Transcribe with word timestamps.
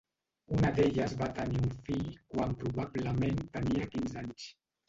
Una 0.53 0.71
d'elles 0.77 1.13
va 1.19 1.27
tenir 1.41 1.61
un 1.67 1.77
fill 1.89 2.09
quan 2.33 2.57
probablement 2.65 3.41
tenia 3.59 3.89
quinze 3.95 4.21
anys. 4.25 4.53